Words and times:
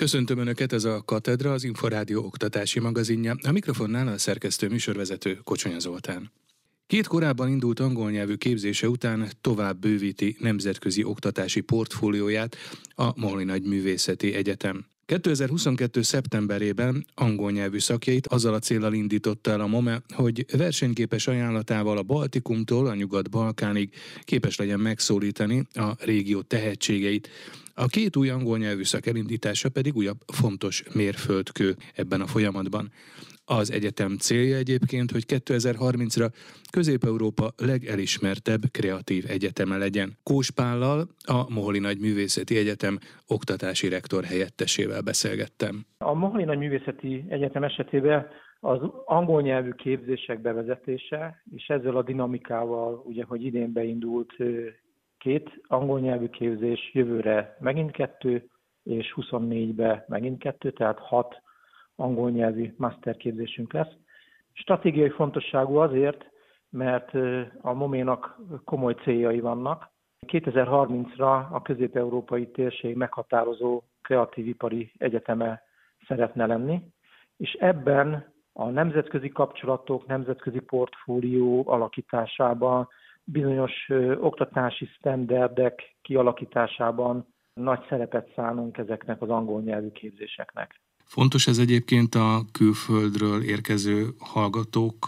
Köszöntöm 0.00 0.38
Önöket, 0.38 0.72
ez 0.72 0.84
a 0.84 1.02
Katedra, 1.04 1.52
az 1.52 1.64
Inforádió 1.64 2.24
oktatási 2.24 2.80
magazinja. 2.80 3.36
A 3.42 3.52
mikrofonnál 3.52 4.08
a 4.08 4.18
szerkesztő 4.18 4.68
műsorvezető 4.68 5.34
Kocsonya 5.44 5.78
Zoltán. 5.78 6.32
Két 6.86 7.06
korábban 7.06 7.48
indult 7.48 7.80
angol 7.80 8.10
nyelvű 8.10 8.34
képzése 8.34 8.88
után 8.88 9.28
tovább 9.40 9.78
bővíti 9.78 10.36
nemzetközi 10.38 11.04
oktatási 11.04 11.60
portfólióját 11.60 12.56
a 12.94 13.20
Molly 13.20 13.44
Nagy 13.44 13.62
Művészeti 13.62 14.34
Egyetem. 14.34 14.86
2022. 15.10 16.02
szeptemberében 16.02 17.06
angol 17.14 17.50
nyelvű 17.50 17.78
szakjait 17.78 18.26
azzal 18.26 18.54
a 18.54 18.58
célral 18.58 18.92
indította 18.92 19.50
el 19.50 19.60
a 19.60 19.66
MOME, 19.66 20.02
hogy 20.08 20.46
versenyképes 20.56 21.26
ajánlatával 21.26 21.98
a 21.98 22.02
Baltikumtól 22.02 22.86
a 22.86 22.94
Nyugat-Balkánig 22.94 23.94
képes 24.22 24.56
legyen 24.56 24.80
megszólítani 24.80 25.66
a 25.74 25.92
régió 25.98 26.40
tehetségeit. 26.40 27.28
A 27.74 27.86
két 27.86 28.16
új 28.16 28.28
angol 28.28 28.58
nyelvű 28.58 28.84
szak 28.84 29.06
elindítása 29.06 29.68
pedig 29.68 29.96
újabb 29.96 30.20
fontos 30.26 30.82
mérföldkő 30.92 31.76
ebben 31.94 32.20
a 32.20 32.26
folyamatban. 32.26 32.92
Az 33.58 33.72
egyetem 33.72 34.16
célja 34.16 34.56
egyébként, 34.56 35.10
hogy 35.10 35.24
2030-ra 35.28 36.26
Közép-Európa 36.72 37.46
legelismertebb 37.56 38.60
kreatív 38.70 39.24
egyeteme 39.28 39.76
legyen. 39.76 40.08
Kóspállal, 40.22 40.98
a 41.36 41.52
Moholi 41.54 41.78
Nagy 41.78 42.00
Művészeti 42.00 42.56
Egyetem 42.56 42.98
oktatási 43.28 43.88
rektor 43.88 44.24
helyettesével 44.24 45.02
beszélgettem. 45.02 45.74
A 45.98 46.14
Moholi 46.14 46.44
Nagy 46.44 46.58
Művészeti 46.58 47.24
Egyetem 47.28 47.62
esetében 47.64 48.26
az 48.60 48.78
angol 49.04 49.42
nyelvű 49.42 49.70
képzések 49.70 50.40
bevezetése, 50.40 51.42
és 51.56 51.66
ezzel 51.68 51.96
a 51.96 52.02
dinamikával, 52.02 53.02
ugye, 53.06 53.24
hogy 53.24 53.44
idén 53.44 53.72
beindult 53.72 54.32
két 55.18 55.60
angol 55.66 56.00
nyelvű 56.00 56.26
képzés, 56.26 56.90
jövőre 56.92 57.56
megint 57.60 57.90
kettő, 57.90 58.48
és 58.82 59.14
24-be 59.16 60.04
megint 60.08 60.38
kettő, 60.38 60.70
tehát 60.70 60.98
hat 60.98 61.42
angol 62.00 62.30
nyelvű 62.30 62.74
masterképzésünk 62.76 63.72
lesz. 63.72 63.92
Stratégiai 64.52 65.08
fontosságú 65.08 65.76
azért, 65.76 66.30
mert 66.70 67.14
a 67.60 67.72
Moménak 67.72 68.40
komoly 68.64 68.94
céljai 68.94 69.40
vannak. 69.40 69.90
2030-ra 70.26 71.50
a 71.50 71.62
közép-európai 71.62 72.50
térség 72.50 72.96
meghatározó 72.96 73.82
kreatív 74.02 74.46
ipari 74.46 74.92
egyeteme 74.98 75.62
szeretne 76.06 76.46
lenni, 76.46 76.82
és 77.36 77.52
ebben 77.52 78.32
a 78.52 78.68
nemzetközi 78.68 79.28
kapcsolatok, 79.28 80.06
nemzetközi 80.06 80.60
portfólió 80.60 81.62
alakításában, 81.66 82.88
bizonyos 83.24 83.88
oktatási 84.20 84.88
sztenderdek 84.98 85.96
kialakításában 86.02 87.26
nagy 87.52 87.84
szerepet 87.88 88.32
szánunk 88.34 88.78
ezeknek 88.78 89.22
az 89.22 89.28
angol 89.28 89.60
nyelvű 89.60 89.90
képzéseknek. 89.90 90.80
Fontos 91.16 91.46
ez 91.46 91.58
egyébként 91.58 92.14
a 92.14 92.30
külföldről 92.52 93.42
érkező 93.42 93.96
hallgatók 94.18 94.98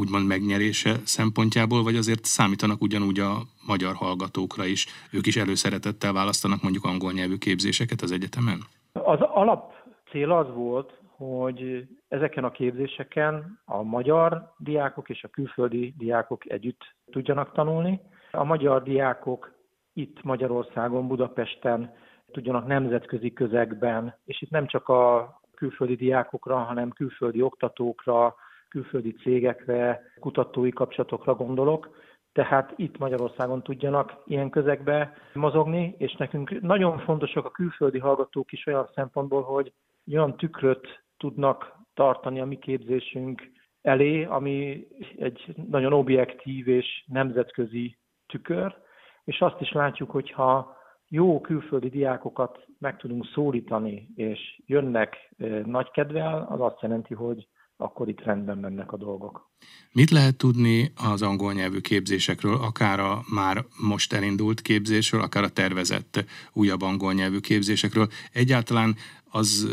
úgymond 0.00 0.26
megnyerése 0.26 0.92
szempontjából, 1.04 1.82
vagy 1.82 1.96
azért 1.96 2.24
számítanak 2.24 2.82
ugyanúgy 2.82 3.18
a 3.18 3.32
magyar 3.66 3.94
hallgatókra 3.94 4.64
is? 4.64 4.86
Ők 5.12 5.26
is 5.26 5.36
előszeretettel 5.36 6.12
választanak 6.12 6.62
mondjuk 6.62 6.84
angol 6.84 7.12
nyelvű 7.12 7.36
képzéseket 7.36 8.00
az 8.00 8.12
egyetemen? 8.12 8.58
Az 8.92 9.20
alap 9.20 9.72
cél 10.10 10.32
az 10.32 10.46
volt, 10.54 10.90
hogy 11.16 11.86
ezeken 12.08 12.44
a 12.44 12.50
képzéseken 12.50 13.60
a 13.64 13.82
magyar 13.82 14.52
diákok 14.58 15.08
és 15.08 15.24
a 15.24 15.28
külföldi 15.28 15.94
diákok 15.96 16.50
együtt 16.50 16.82
tudjanak 17.10 17.52
tanulni. 17.52 18.00
A 18.32 18.44
magyar 18.44 18.82
diákok 18.82 19.52
itt 19.92 20.22
Magyarországon, 20.22 21.08
Budapesten 21.08 21.92
tudjanak 22.32 22.66
nemzetközi 22.66 23.32
közegben, 23.32 24.14
és 24.24 24.42
itt 24.42 24.50
nem 24.50 24.66
csak 24.66 24.88
a 24.88 25.36
külföldi 25.58 25.94
diákokra, 25.94 26.56
hanem 26.56 26.90
külföldi 26.90 27.42
oktatókra, 27.42 28.34
külföldi 28.68 29.12
cégekre, 29.12 30.02
kutatói 30.20 30.70
kapcsolatokra 30.70 31.34
gondolok. 31.34 31.96
Tehát 32.32 32.72
itt 32.76 32.98
Magyarországon 32.98 33.62
tudjanak 33.62 34.16
ilyen 34.26 34.50
közegbe 34.50 35.16
mozogni, 35.34 35.94
és 35.98 36.14
nekünk 36.14 36.60
nagyon 36.60 36.98
fontosak 36.98 37.44
a 37.44 37.50
külföldi 37.50 37.98
hallgatók 37.98 38.52
is 38.52 38.66
olyan 38.66 38.88
szempontból, 38.94 39.42
hogy 39.42 39.72
olyan 40.12 40.36
tükröt 40.36 41.02
tudnak 41.16 41.76
tartani 41.94 42.40
a 42.40 42.44
mi 42.44 42.58
képzésünk 42.58 43.50
elé, 43.82 44.24
ami 44.24 44.86
egy 45.16 45.54
nagyon 45.68 45.92
objektív 45.92 46.68
és 46.68 47.04
nemzetközi 47.06 47.96
tükör, 48.26 48.76
és 49.24 49.40
azt 49.40 49.60
is 49.60 49.72
látjuk, 49.72 50.10
hogyha 50.10 50.76
jó 51.08 51.40
külföldi 51.40 51.88
diákokat 51.88 52.58
meg 52.78 52.96
tudunk 52.96 53.26
szólítani, 53.34 54.08
és 54.14 54.62
jönnek 54.66 55.16
nagy 55.64 55.90
kedvel, 55.90 56.46
az 56.50 56.60
azt 56.60 56.82
jelenti, 56.82 57.14
hogy 57.14 57.48
akkor 57.76 58.08
itt 58.08 58.20
rendben 58.20 58.58
mennek 58.58 58.92
a 58.92 58.96
dolgok. 58.96 59.50
Mit 59.92 60.10
lehet 60.10 60.36
tudni 60.36 60.92
az 61.12 61.22
angol 61.22 61.52
nyelvű 61.52 61.78
képzésekről, 61.78 62.54
akár 62.54 63.00
a 63.00 63.20
már 63.34 63.64
most 63.88 64.12
elindult 64.12 64.60
képzésről, 64.60 65.20
akár 65.20 65.42
a 65.42 65.48
tervezett 65.48 66.24
újabb 66.52 66.82
angol 66.82 67.12
nyelvű 67.12 67.38
képzésekről? 67.38 68.06
Egyáltalán 68.32 68.94
az 69.30 69.68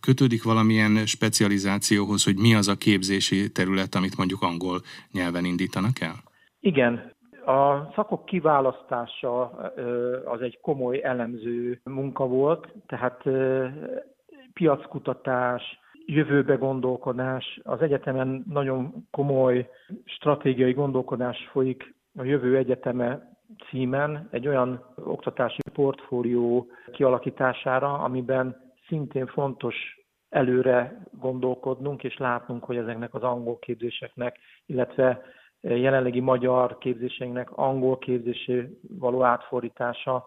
kötődik 0.00 0.42
valamilyen 0.42 1.06
specializációhoz, 1.06 2.24
hogy 2.24 2.38
mi 2.38 2.54
az 2.54 2.68
a 2.68 2.76
képzési 2.76 3.52
terület, 3.52 3.94
amit 3.94 4.16
mondjuk 4.16 4.42
angol 4.42 4.80
nyelven 5.12 5.44
indítanak 5.44 6.00
el? 6.00 6.22
Igen, 6.60 7.14
a 7.46 7.90
szakok 7.94 8.24
kiválasztása 8.24 9.42
az 10.24 10.40
egy 10.40 10.60
komoly 10.60 11.00
elemző 11.02 11.80
munka 11.84 12.26
volt, 12.26 12.72
tehát 12.86 13.22
piackutatás, 14.52 15.78
jövőbe 16.06 16.54
gondolkodás, 16.54 17.60
az 17.62 17.82
egyetemen 17.82 18.44
nagyon 18.48 19.06
komoly 19.10 19.68
stratégiai 20.04 20.72
gondolkodás 20.72 21.48
folyik 21.52 21.94
a 22.18 22.24
jövő 22.24 22.56
egyeteme 22.56 23.30
címen 23.68 24.28
egy 24.30 24.48
olyan 24.48 24.84
oktatási 24.96 25.60
portfólió 25.72 26.66
kialakítására, 26.92 27.92
amiben 27.92 28.72
szintén 28.86 29.26
fontos 29.26 29.74
előre 30.28 31.02
gondolkodnunk 31.20 32.04
és 32.04 32.16
látnunk, 32.16 32.64
hogy 32.64 32.76
ezeknek 32.76 33.14
az 33.14 33.22
angol 33.22 33.58
képzéseknek, 33.58 34.38
illetve 34.66 35.22
jelenlegi 35.60 36.20
magyar 36.20 36.78
képzéseinknek 36.78 37.50
angol 37.50 37.98
képzésé 37.98 38.78
való 38.98 39.22
átfordítása 39.22 40.26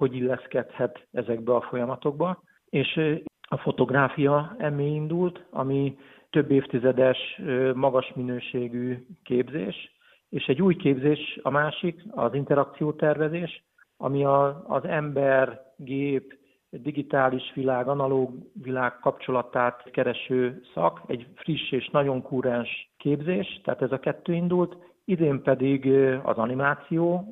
hogy 0.00 0.14
illeszkedhet 0.14 1.06
ezekbe 1.12 1.54
a 1.54 1.60
folyamatokba. 1.60 2.42
És 2.68 3.00
a 3.48 3.56
fotográfia 3.56 4.54
emé 4.58 4.86
indult, 4.86 5.44
ami 5.50 5.98
több 6.30 6.50
évtizedes, 6.50 7.40
magas 7.74 8.12
minőségű 8.14 9.06
képzés, 9.22 9.98
és 10.28 10.46
egy 10.46 10.62
új 10.62 10.76
képzés 10.76 11.38
a 11.42 11.50
másik, 11.50 12.02
az 12.10 12.34
interakciótervezés, 12.34 13.64
ami 13.96 14.24
a, 14.24 14.64
az 14.66 14.84
ember, 14.84 15.62
gép, 15.76 16.38
digitális 16.70 17.52
világ, 17.54 17.88
analóg 17.88 18.30
világ 18.62 18.98
kapcsolatát 18.98 19.90
kereső 19.90 20.60
szak, 20.74 21.02
egy 21.06 21.26
friss 21.34 21.70
és 21.70 21.88
nagyon 21.88 22.22
kúrens 22.22 22.89
képzés, 23.00 23.60
tehát 23.64 23.82
ez 23.82 23.92
a 23.92 23.98
kettő 23.98 24.32
indult. 24.32 24.76
Idén 25.04 25.42
pedig 25.42 25.86
az 26.22 26.36
animáció 26.36 27.24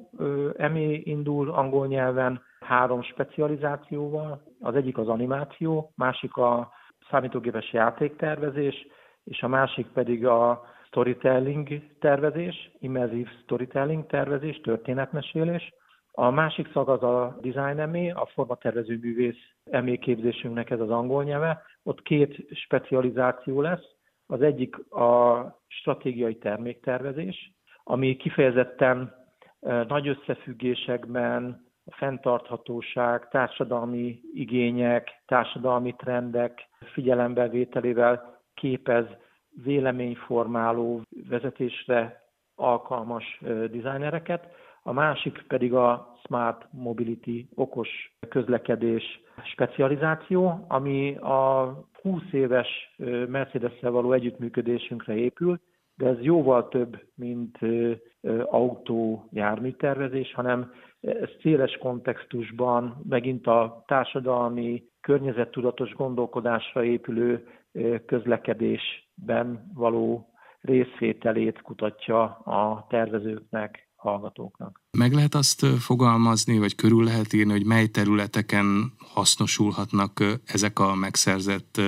emé 0.56 1.02
indul 1.04 1.50
angol 1.50 1.86
nyelven 1.86 2.42
három 2.60 3.02
specializációval. 3.02 4.42
Az 4.60 4.74
egyik 4.74 4.98
az 4.98 5.08
animáció, 5.08 5.92
másik 5.96 6.36
a 6.36 6.70
számítógépes 7.10 7.72
játéktervezés, 7.72 8.86
és 9.24 9.42
a 9.42 9.48
másik 9.48 9.86
pedig 9.86 10.26
a 10.26 10.62
storytelling 10.86 11.68
tervezés, 12.00 12.70
immerzív 12.78 13.28
storytelling 13.42 14.06
tervezés, 14.06 14.60
történetmesélés. 14.60 15.72
A 16.12 16.30
másik 16.30 16.72
szag 16.72 16.88
az 16.88 17.02
a 17.02 17.36
design 17.40 17.78
emé, 17.78 18.10
a 18.10 18.28
formatervező 18.34 18.98
művész 19.00 19.42
emé 19.64 19.96
képzésünknek 19.96 20.70
ez 20.70 20.80
az 20.80 20.90
angol 20.90 21.24
nyelve. 21.24 21.62
Ott 21.82 22.02
két 22.02 22.46
specializáció 22.50 23.60
lesz. 23.60 23.96
Az 24.30 24.42
egyik 24.42 24.92
a 24.92 25.44
stratégiai 25.66 26.36
terméktervezés, 26.36 27.52
ami 27.84 28.16
kifejezetten 28.16 29.14
nagy 29.88 30.08
összefüggésekben 30.08 31.66
a 31.84 31.94
fenntarthatóság, 31.94 33.28
társadalmi 33.28 34.20
igények, 34.34 35.22
társadalmi 35.26 35.94
trendek 35.96 36.68
figyelembevételével 36.92 38.40
képez 38.54 39.06
véleményformáló 39.64 41.00
vezetésre 41.28 42.22
alkalmas 42.54 43.40
dizájnereket. 43.70 44.46
A 44.82 44.92
másik 44.92 45.44
pedig 45.46 45.74
a 45.74 46.14
Smart 46.24 46.66
Mobility, 46.72 47.48
okos 47.54 47.88
közlekedés 48.28 49.20
specializáció, 49.44 50.64
ami 50.68 51.16
a 51.16 51.74
20 52.02 52.22
éves 52.32 52.68
mercedes 53.28 53.80
való 53.80 54.12
együttműködésünkre 54.12 55.14
épül, 55.14 55.60
de 55.94 56.06
ez 56.06 56.20
jóval 56.20 56.68
több, 56.68 57.02
mint 57.14 57.58
autó 58.44 59.28
járműtervezés, 59.32 60.34
hanem 60.34 60.72
ez 61.00 61.28
széles 61.42 61.76
kontextusban 61.76 63.02
megint 63.08 63.46
a 63.46 63.84
társadalmi, 63.86 64.84
környezettudatos 65.00 65.94
gondolkodásra 65.94 66.84
épülő 66.84 67.46
közlekedésben 68.06 69.70
való 69.74 70.28
részvételét 70.60 71.62
kutatja 71.62 72.22
a 72.44 72.86
tervezőknek, 72.88 73.87
hallgatóknak. 73.98 74.80
Meg 74.98 75.12
lehet 75.12 75.34
azt 75.34 75.66
fogalmazni, 75.66 76.58
vagy 76.58 76.74
körül 76.74 77.04
lehet 77.04 77.32
írni, 77.32 77.52
hogy 77.52 77.66
mely 77.66 77.86
területeken 77.86 78.92
hasznosulhatnak 79.14 80.12
ezek 80.46 80.78
a 80.78 80.94
megszerzett 80.94 81.80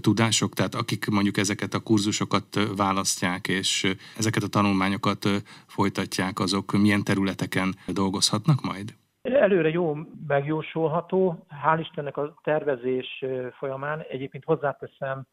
tudások, 0.00 0.52
tehát 0.52 0.74
akik 0.74 1.06
mondjuk 1.08 1.36
ezeket 1.36 1.74
a 1.74 1.82
kurzusokat 1.82 2.46
választják, 2.76 3.48
és 3.48 3.94
ezeket 4.16 4.42
a 4.42 4.48
tanulmányokat 4.48 5.28
folytatják, 5.66 6.38
azok 6.38 6.72
milyen 6.72 7.04
területeken 7.04 7.74
dolgozhatnak 7.86 8.62
majd? 8.62 8.94
Előre 9.22 9.68
jó 9.68 9.96
megjósolható. 10.26 11.46
Hál' 11.64 11.80
Istennek 11.80 12.16
a 12.16 12.34
tervezés 12.42 13.24
folyamán 13.58 14.04
egyébként 14.08 14.44
hozzáteszem, 14.44 15.26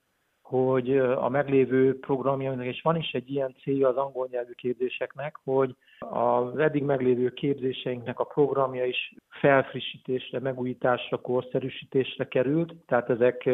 hogy 0.51 0.97
a 0.97 1.29
meglévő 1.29 1.99
programjainak, 1.99 2.65
és 2.65 2.81
van 2.81 2.95
is 2.95 3.11
egy 3.11 3.31
ilyen 3.31 3.55
célja 3.61 3.87
az 3.87 3.95
angol 3.95 4.27
nyelvű 4.31 4.51
képzéseknek, 4.51 5.35
hogy 5.43 5.75
az 5.99 6.57
eddig 6.57 6.83
meglévő 6.83 7.29
képzéseinknek 7.29 8.19
a 8.19 8.23
programja 8.23 8.85
is 8.85 9.15
felfrissítésre, 9.29 10.39
megújításra, 10.39 11.17
korszerűsítésre 11.17 12.27
került, 12.27 12.73
tehát 12.87 13.09
ezek 13.09 13.49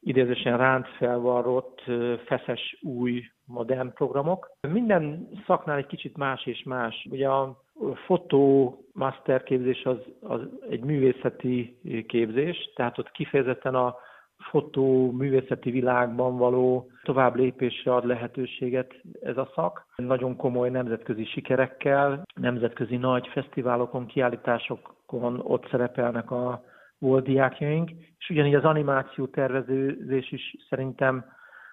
idézősen 0.00 0.56
ráncfelvarrott, 0.56 1.82
feszes, 2.26 2.78
új, 2.82 3.22
modern 3.44 3.92
programok. 3.92 4.50
Minden 4.60 5.28
szaknál 5.46 5.76
egy 5.76 5.86
kicsit 5.86 6.16
más 6.16 6.46
és 6.46 6.62
más. 6.62 7.06
Ugye 7.10 7.28
a 7.28 7.62
fotó 8.06 8.76
master 8.92 9.42
képzés 9.42 9.84
az, 9.84 9.98
az 10.20 10.40
egy 10.70 10.84
művészeti 10.84 11.78
képzés, 12.06 12.72
tehát 12.74 12.98
ott 12.98 13.10
kifejezetten 13.10 13.74
a 13.74 13.96
fotó 14.38 15.10
művészeti 15.10 15.70
világban 15.70 16.36
való 16.36 16.90
tovább 17.02 17.34
lépésre 17.36 17.94
ad 17.94 18.06
lehetőséget 18.06 18.94
ez 19.20 19.36
a 19.36 19.50
szak. 19.54 19.86
Nagyon 19.96 20.36
komoly 20.36 20.70
nemzetközi 20.70 21.24
sikerekkel, 21.24 22.22
nemzetközi 22.34 22.96
nagy 22.96 23.26
fesztiválokon, 23.26 24.06
kiállításokon 24.06 25.40
ott 25.42 25.68
szerepelnek 25.70 26.30
a 26.30 26.62
volt 26.98 27.24
diákjaink, 27.24 27.90
és 28.18 28.30
ugyanígy 28.30 28.54
az 28.54 28.64
animáció 28.64 29.26
tervezőzés 29.26 30.32
is 30.32 30.56
szerintem 30.68 31.24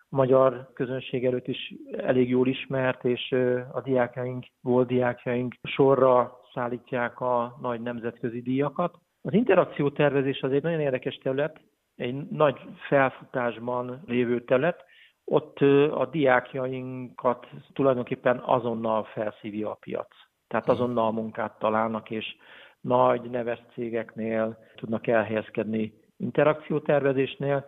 a 0.10 0.16
magyar 0.16 0.70
közönség 0.74 1.26
előtt 1.26 1.48
is 1.48 1.74
elég 1.98 2.30
jól 2.30 2.48
ismert, 2.48 3.06
és 3.06 3.36
a 3.72 3.82
diákjaink, 3.82 4.46
volt 4.62 4.88
diákjaink 4.88 5.56
sorra 5.64 6.40
szállítják 6.54 7.20
a 7.20 7.58
nagy 7.62 7.82
nemzetközi 7.82 8.42
díjakat. 8.42 8.98
Az 9.22 9.34
interakció 9.34 9.90
tervezés 9.90 10.42
az 10.42 10.52
egy 10.52 10.64
nagyon 10.64 10.80
érdekes 10.80 11.16
terület, 11.16 11.60
egy 11.96 12.16
nagy 12.30 12.60
felfutásban 12.88 14.04
lévő 14.06 14.44
terület, 14.44 14.86
ott 15.26 15.60
a 15.92 16.06
diákjainkat 16.12 17.48
tulajdonképpen 17.74 18.38
azonnal 18.40 19.04
felszívja 19.04 19.70
a 19.70 19.78
piac. 19.80 20.08
Tehát 20.48 20.70
azonnal 20.70 21.12
munkát 21.12 21.60
találnak, 21.60 22.10
és 22.10 22.36
nagy 22.82 23.22
neves 23.22 23.60
cégeknél 23.74 24.58
tudnak 24.76 25.08
elhelyezkedni 25.08 25.94
interakciótervezésnél, 26.18 27.66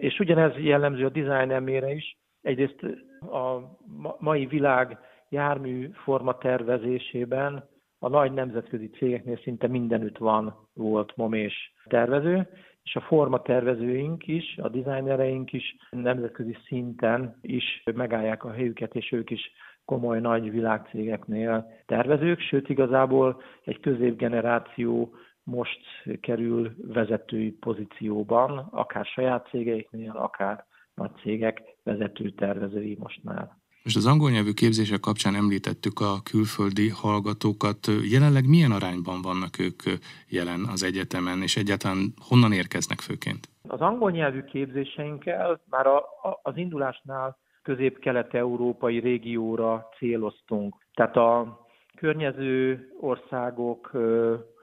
és 0.00 0.18
ugyanez 0.18 0.56
jellemző 0.56 1.04
a 1.04 1.08
design 1.08 1.50
elmére 1.50 1.92
is. 1.92 2.18
Egyrészt 2.42 2.82
a 3.20 3.76
mai 4.18 4.46
világ 4.46 4.98
jármű 5.28 5.90
forma 5.92 6.38
tervezésében 6.38 7.68
a 7.98 8.08
nagy 8.08 8.32
nemzetközi 8.32 8.90
cégeknél 8.90 9.36
szinte 9.36 9.66
mindenütt 9.66 10.18
van, 10.18 10.68
volt 10.74 11.16
mom 11.16 11.32
és 11.32 11.72
tervező, 11.84 12.48
és 12.88 12.96
a 12.96 13.00
forma 13.00 13.42
tervezőink 13.42 14.26
is, 14.26 14.58
a 14.62 14.68
designereink 14.68 15.52
is 15.52 15.76
nemzetközi 15.90 16.56
szinten 16.66 17.38
is 17.42 17.82
megállják 17.94 18.44
a 18.44 18.52
helyüket, 18.52 18.94
és 18.94 19.12
ők 19.12 19.30
is 19.30 19.52
komoly 19.84 20.20
nagy 20.20 20.50
világcégeknél 20.50 21.70
tervezők, 21.86 22.40
sőt 22.40 22.68
igazából 22.68 23.42
egy 23.64 23.80
középgeneráció 23.80 25.14
most 25.42 25.80
kerül 26.20 26.74
vezetői 26.86 27.50
pozícióban, 27.50 28.58
akár 28.70 29.04
saját 29.04 29.48
cégeiknél, 29.50 30.10
akár 30.10 30.64
nagy 30.94 31.14
cégek 31.22 31.62
vezető 31.82 32.30
tervezői 32.30 32.96
most 33.00 33.24
már. 33.24 33.48
Most 33.88 34.06
az 34.06 34.12
angol 34.12 34.30
nyelvű 34.30 34.52
képzések 34.52 35.00
kapcsán 35.00 35.34
említettük 35.34 36.00
a 36.00 36.12
külföldi 36.30 36.88
hallgatókat. 36.88 37.78
Jelenleg 38.10 38.48
milyen 38.48 38.70
arányban 38.70 39.22
vannak 39.22 39.58
ők 39.58 39.80
jelen 40.28 40.60
az 40.72 40.82
egyetemen, 40.82 41.42
és 41.42 41.56
egyáltalán 41.56 42.12
honnan 42.28 42.52
érkeznek 42.52 42.98
főként? 42.98 43.48
Az 43.68 43.80
angol 43.80 44.10
nyelvű 44.10 44.42
képzéseinkkel 44.42 45.60
már 45.70 45.86
a, 45.86 45.96
a, 45.96 46.40
az 46.42 46.56
indulásnál 46.56 47.36
közép-kelet-európai 47.62 48.98
régióra 48.98 49.88
céloztunk. 49.98 50.76
Tehát 50.94 51.16
a 51.16 51.60
környező 51.96 52.88
országok, 53.00 53.90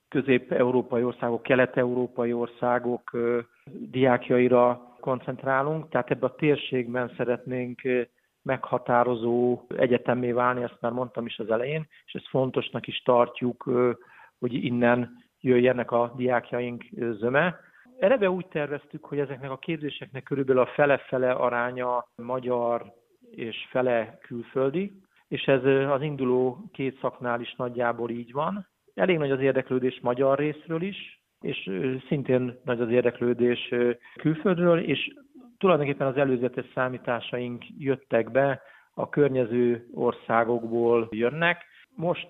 közép-európai 0.10 1.04
országok, 1.04 1.44
kelet-európai 1.44 2.34
országok 2.34 3.18
diákjaira 3.92 4.96
koncentrálunk, 5.00 5.90
tehát 5.90 6.12
ebben 6.12 6.30
a 6.30 6.36
térségben 6.36 7.14
szeretnénk 7.18 7.82
meghatározó 8.46 9.62
egyetemé 9.78 10.32
válni, 10.32 10.64
ezt 10.64 10.78
már 10.82 10.92
mondtam 10.92 11.26
is 11.26 11.40
az 11.40 11.50
elején, 11.50 11.88
és 12.06 12.14
ezt 12.14 12.28
fontosnak 12.28 12.88
is 12.88 13.02
tartjuk, 13.02 13.70
hogy 14.40 14.54
innen 14.54 15.24
jöjjenek 15.42 15.92
a 15.92 16.14
diákjaink 16.16 16.84
zöme. 16.92 17.60
Eleve 18.00 18.30
úgy 18.30 18.48
terveztük, 18.48 19.06
hogy 19.06 19.20
ezeknek 19.20 19.52
a 19.52 19.58
képzéseknek 19.58 20.24
körülbelül 20.24 20.62
a 20.62 20.72
fele-fele 20.76 21.32
aránya 21.32 22.08
magyar 22.16 22.94
és 23.32 23.68
fele 23.70 24.18
külföldi, 24.22 24.92
és 25.28 25.44
ez 25.44 25.64
az 25.90 26.02
induló 26.02 26.58
két 26.72 27.00
szaknál 27.00 27.42
is 27.42 27.56
nagyjából 27.56 28.10
így 28.10 28.32
van. 28.32 28.68
Elég 28.94 29.18
nagy 29.18 29.32
az 29.32 29.40
érdeklődés 29.40 30.00
magyar 30.02 30.38
részről 30.38 30.82
is, 30.82 31.22
és 31.42 31.72
szintén 32.08 32.60
nagy 32.64 32.82
az 32.82 32.90
érdeklődés 32.90 33.74
külföldről, 34.16 34.80
és 34.80 35.14
tulajdonképpen 35.58 36.08
az 36.08 36.18
előzetes 36.18 36.66
számításaink 36.74 37.64
jöttek 37.78 38.32
be, 38.32 38.62
a 38.94 39.10
környező 39.10 39.88
országokból 39.94 41.08
jönnek. 41.12 41.64
Most 41.90 42.28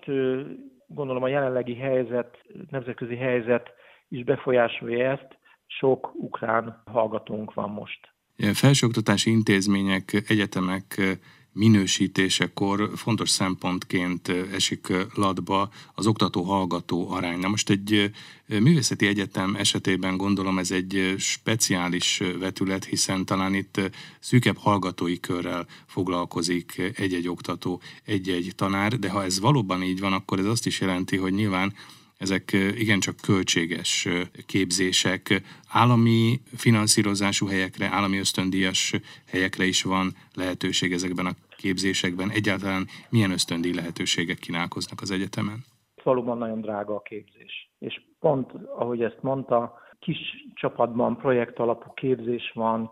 gondolom 0.86 1.22
a 1.22 1.28
jelenlegi 1.28 1.74
helyzet, 1.74 2.36
nemzetközi 2.70 3.16
helyzet 3.16 3.70
is 4.08 4.24
befolyásolja 4.24 5.10
ezt, 5.10 5.38
sok 5.66 6.14
ukrán 6.14 6.82
hallgatónk 6.84 7.54
van 7.54 7.70
most. 7.70 8.14
Felsőoktatási 8.52 9.30
intézmények, 9.30 10.24
egyetemek 10.28 11.18
minősítésekor 11.56 12.90
fontos 12.96 13.30
szempontként 13.30 14.28
esik 14.52 14.92
latba 15.14 15.70
az 15.94 16.06
oktató-hallgató 16.06 17.10
arány. 17.10 17.38
Na 17.38 17.48
most 17.48 17.70
egy 17.70 18.10
művészeti 18.46 19.06
egyetem 19.06 19.54
esetében 19.54 20.16
gondolom 20.16 20.58
ez 20.58 20.70
egy 20.70 21.14
speciális 21.18 22.22
vetület, 22.38 22.84
hiszen 22.84 23.24
talán 23.24 23.54
itt 23.54 23.80
szűkebb 24.20 24.56
hallgatói 24.56 25.20
körrel 25.20 25.66
foglalkozik 25.86 26.82
egy-egy 26.94 27.28
oktató, 27.28 27.80
egy-egy 28.04 28.52
tanár, 28.56 28.98
de 28.98 29.10
ha 29.10 29.24
ez 29.24 29.40
valóban 29.40 29.82
így 29.82 30.00
van, 30.00 30.12
akkor 30.12 30.38
ez 30.38 30.46
azt 30.46 30.66
is 30.66 30.80
jelenti, 30.80 31.16
hogy 31.16 31.32
nyilván 31.32 31.74
ezek 32.18 32.56
igencsak 32.76 33.16
költséges 33.16 34.08
képzések. 34.46 35.42
Állami 35.68 36.40
finanszírozású 36.56 37.46
helyekre, 37.46 37.88
állami 37.88 38.18
ösztöndíjas 38.18 38.94
helyekre 39.26 39.66
is 39.66 39.82
van 39.82 40.16
lehetőség 40.34 40.92
ezekben 40.92 41.26
a 41.26 41.34
képzésekben. 41.56 42.30
Egyáltalán 42.30 42.86
milyen 43.10 43.30
ösztöndíj 43.30 43.74
lehetőségek 43.74 44.36
kínálkoznak 44.36 45.00
az 45.00 45.10
egyetemen? 45.10 45.64
Valóban 46.02 46.38
nagyon 46.38 46.60
drága 46.60 46.94
a 46.94 47.00
képzés. 47.00 47.70
És 47.78 48.02
pont, 48.20 48.52
ahogy 48.52 49.02
ezt 49.02 49.22
mondta, 49.22 49.78
kis 49.98 50.18
csapatban 50.54 51.16
projekt 51.16 51.58
alapú 51.58 51.92
képzés 51.94 52.50
van, 52.54 52.90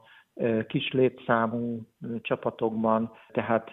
kis 0.66 0.92
létszámú 0.92 1.88
csapatokban, 2.20 3.12
tehát 3.32 3.70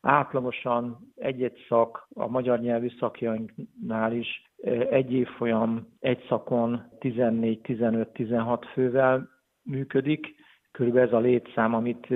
átlagosan 0.00 1.12
egy-egy 1.16 1.64
szak, 1.68 2.08
a 2.14 2.26
magyar 2.26 2.60
nyelvű 2.60 2.88
szakjainknál 2.98 4.12
is 4.12 4.42
egy 4.90 5.12
évfolyam 5.12 5.96
egy 6.00 6.24
szakon 6.28 6.92
14-15-16 7.00 8.62
fővel 8.72 9.28
működik. 9.62 10.34
Körülbelül 10.70 11.08
ez 11.08 11.14
a 11.14 11.20
létszám, 11.20 11.74
amit 11.74 12.06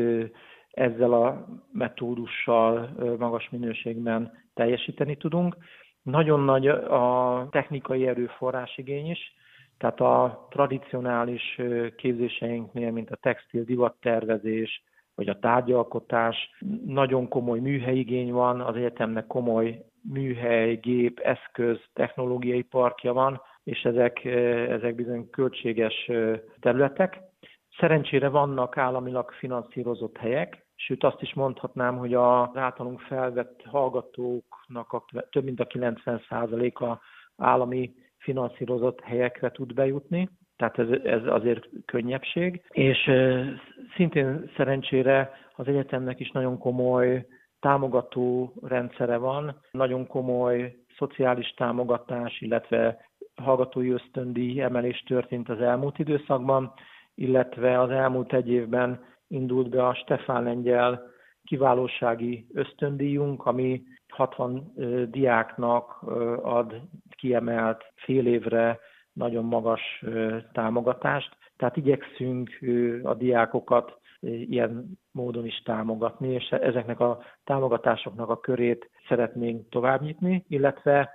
ezzel 0.70 1.12
a 1.12 1.46
metódussal 1.72 2.90
magas 3.18 3.48
minőségben 3.50 4.32
teljesíteni 4.54 5.16
tudunk. 5.16 5.56
Nagyon 6.02 6.40
nagy 6.40 6.66
a 6.68 7.46
technikai 7.50 8.06
erőforrás 8.06 8.78
igény 8.78 9.10
is, 9.10 9.34
tehát 9.78 10.00
a 10.00 10.46
tradicionális 10.50 11.60
képzéseinknél, 11.96 12.90
mint 12.90 13.10
a 13.10 13.16
textil 13.16 13.64
divattervezés, 13.64 14.82
vagy 15.14 15.28
a 15.28 15.38
tárgyalkotás, 15.38 16.50
nagyon 16.86 17.28
komoly 17.28 17.58
műhelyigény 17.58 18.32
van, 18.32 18.60
az 18.60 18.76
egyetemnek 18.76 19.26
komoly 19.26 19.84
műhely, 20.12 20.74
gép, 20.74 21.18
eszköz, 21.18 21.78
technológiai 21.92 22.62
parkja 22.62 23.12
van, 23.12 23.40
és 23.64 23.82
ezek, 23.82 24.24
ezek 24.68 24.94
bizony 24.94 25.30
költséges 25.30 26.10
területek. 26.60 27.20
Szerencsére 27.80 28.28
vannak 28.28 28.76
államilag 28.76 29.30
finanszírozott 29.30 30.16
helyek, 30.16 30.66
sőt 30.76 31.04
azt 31.04 31.22
is 31.22 31.34
mondhatnám, 31.34 31.96
hogy 31.96 32.14
az 32.14 32.48
általunk 32.54 33.00
felvett 33.00 33.62
hallgatóknak 33.64 34.92
a, 34.92 35.04
több 35.30 35.44
mint 35.44 35.60
a 35.60 35.66
90%-a 35.66 36.98
állami 37.36 37.94
finanszírozott 38.18 39.00
helyekre 39.00 39.50
tud 39.50 39.74
bejutni, 39.74 40.28
tehát 40.56 40.78
ez, 40.78 40.88
ez 41.04 41.26
azért 41.26 41.68
könnyebbség. 41.84 42.62
És 42.68 43.10
szintén 43.96 44.50
szerencsére 44.56 45.30
az 45.56 45.68
egyetemnek 45.68 46.20
is 46.20 46.30
nagyon 46.30 46.58
komoly 46.58 47.26
támogató 47.60 48.52
rendszere 48.62 49.16
van, 49.16 49.60
nagyon 49.70 50.06
komoly 50.06 50.76
szociális 50.96 51.54
támogatás, 51.56 52.40
illetve 52.40 53.08
hallgatói 53.34 53.90
ösztöndíj 53.90 54.62
emelés 54.62 55.02
történt 55.06 55.48
az 55.48 55.60
elmúlt 55.60 55.98
időszakban, 55.98 56.72
illetve 57.20 57.80
az 57.80 57.90
elmúlt 57.90 58.32
egy 58.32 58.48
évben 58.50 59.04
indult 59.28 59.68
be 59.68 59.86
a 59.86 59.94
Stefán 59.94 60.42
Lengyel 60.42 61.02
kiválósági 61.44 62.46
ösztöndíjunk, 62.52 63.46
ami 63.46 63.82
60 64.08 64.72
diáknak 65.10 66.02
ad 66.42 66.80
kiemelt 67.16 67.92
fél 67.94 68.26
évre 68.26 68.78
nagyon 69.12 69.44
magas 69.44 70.04
támogatást. 70.52 71.36
Tehát 71.56 71.76
igyekszünk 71.76 72.58
a 73.02 73.14
diákokat 73.14 73.98
ilyen 74.20 74.98
módon 75.12 75.46
is 75.46 75.62
támogatni, 75.64 76.28
és 76.28 76.48
ezeknek 76.48 77.00
a 77.00 77.22
támogatásoknak 77.44 78.28
a 78.28 78.40
körét 78.40 78.90
szeretnénk 79.08 79.68
továbbnyitni, 79.68 80.44
illetve 80.48 81.10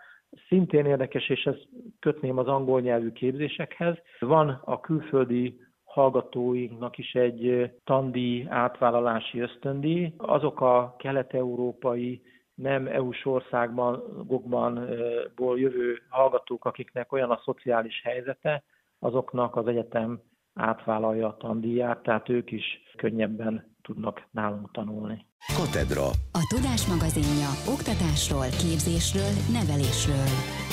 szintén 0.48 0.86
érdekes, 0.86 1.30
és 1.30 1.44
ezt 1.46 1.68
kötném 2.00 2.38
az 2.38 2.48
angol 2.48 2.82
nyelvű 2.82 3.12
képzésekhez, 3.12 3.96
van 4.20 4.62
a 4.64 4.80
külföldi 4.80 5.64
hallgatóinknak 5.96 6.98
is 6.98 7.14
egy 7.14 7.72
tandíj 7.84 8.46
átvállalási 8.50 9.40
ösztöndíj. 9.40 10.14
Azok 10.18 10.62
a 10.62 10.96
kelet-európai 10.98 12.22
nem 12.56 12.88
EU-s 12.88 13.26
országban 13.26 14.04
jövő 15.56 16.00
hallgatók, 16.10 16.66
akiknek 16.66 17.12
olyan 17.12 17.32
a 17.32 17.42
szociális 17.44 18.02
helyzete, 18.04 18.64
azoknak 19.00 19.56
az 19.56 19.68
egyetem 19.68 20.22
átvállalja 20.54 21.28
a 21.28 21.38
tandíját, 21.38 22.04
tehát 22.04 22.30
ők 22.30 22.52
is 22.52 22.64
könnyebben 22.98 23.76
tudnak 23.82 24.28
nálunk 24.32 24.72
tanulni. 24.72 25.26
Katedra. 25.58 26.06
A 26.32 26.42
Tudás 26.56 26.88
magazinja 26.88 27.50
oktatásról, 27.76 28.50
képzésről, 28.64 29.32
nevelésről. 29.58 30.65